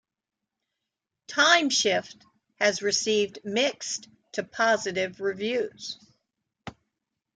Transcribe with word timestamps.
"TimeShift" 1.27 2.19
has 2.55 2.81
received 2.81 3.37
mixed 3.43 4.09
to 4.31 4.41
positive 4.41 5.19
reviews. 5.21 5.99